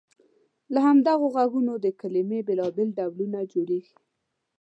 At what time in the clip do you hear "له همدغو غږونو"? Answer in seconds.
0.73-1.73